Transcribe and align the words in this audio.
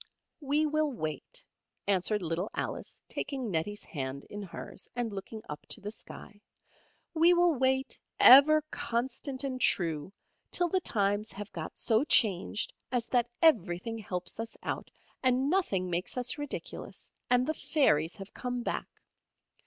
"We 0.39 0.65
will 0.65 0.91
wait," 0.91 1.45
answered 1.87 2.23
little 2.23 2.49
Alice, 2.55 3.03
taking 3.07 3.51
Nettie's 3.51 3.83
hand 3.83 4.23
in 4.31 4.41
hers, 4.41 4.89
and 4.95 5.13
looking 5.13 5.43
up 5.47 5.63
to 5.67 5.79
the 5.79 5.91
sky, 5.91 6.41
"we 7.13 7.35
will 7.35 7.53
wait 7.53 7.99
ever 8.19 8.63
constant 8.71 9.43
and 9.43 9.61
true 9.61 10.11
till 10.49 10.69
the 10.69 10.81
times 10.81 11.31
have 11.33 11.51
got 11.51 11.77
so 11.77 12.03
changed 12.03 12.73
as 12.91 13.05
that 13.09 13.29
everything 13.43 13.99
helps 13.99 14.39
us 14.39 14.57
out, 14.63 14.89
and 15.21 15.51
nothing 15.51 15.87
makes 15.87 16.17
us 16.17 16.39
ridiculous, 16.39 17.11
and 17.29 17.45
the 17.45 17.53
fairies 17.53 18.15
have 18.15 18.33
come 18.33 18.63
back. 18.63 18.89